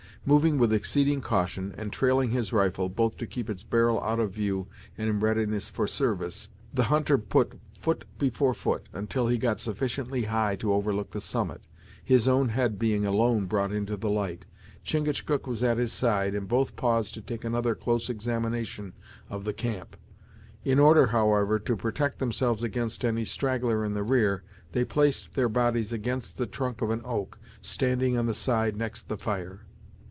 Moving 0.23 0.59
with 0.59 0.71
exceeding 0.71 1.21
caution, 1.21 1.73
and 1.79 1.91
trailing 1.91 2.29
his 2.29 2.53
rifle, 2.53 2.89
both 2.89 3.17
to 3.17 3.25
keep 3.25 3.49
its 3.49 3.63
barrel 3.63 3.99
out 4.03 4.19
of 4.19 4.31
view, 4.33 4.67
and 4.95 5.09
in 5.09 5.19
readiness 5.19 5.67
for 5.67 5.87
service, 5.87 6.49
the 6.71 6.83
hunter 6.93 7.17
put 7.17 7.59
foot 7.79 8.05
before 8.19 8.53
foot, 8.53 8.87
until 8.93 9.29
he 9.29 9.37
had 9.37 9.41
got 9.41 9.59
sufficiently 9.59 10.25
high 10.25 10.55
to 10.57 10.73
overlook 10.75 11.09
the 11.09 11.21
summit, 11.21 11.61
his 12.05 12.27
own 12.27 12.49
head 12.49 12.77
being 12.77 13.03
alone 13.07 13.47
brought 13.47 13.71
into 13.71 13.97
the 13.97 14.11
light. 14.11 14.45
Chingachgook 14.83 15.47
was 15.47 15.63
at 15.63 15.79
his 15.79 15.91
side 15.91 16.35
and 16.35 16.47
both 16.47 16.75
paused 16.75 17.15
to 17.15 17.21
take 17.23 17.43
another 17.43 17.73
close 17.73 18.07
examination 18.07 18.93
of 19.27 19.43
the 19.43 19.53
camp. 19.53 19.97
In 20.63 20.77
order, 20.77 21.07
however, 21.07 21.57
to 21.57 21.75
protect 21.75 22.19
themselves 22.19 22.61
against 22.61 23.03
any 23.03 23.25
straggler 23.25 23.83
in 23.83 23.95
the 23.95 24.03
rear, 24.03 24.43
they 24.73 24.85
placed 24.85 25.33
their 25.33 25.49
bodies 25.49 25.91
against 25.91 26.37
the 26.37 26.45
trunk 26.45 26.83
of 26.83 26.91
an 26.91 27.01
oak, 27.05 27.39
standing 27.63 28.15
on 28.19 28.27
the 28.27 28.35
side 28.35 28.77
next 28.77 29.09
the 29.09 29.17
fire. 29.17 29.61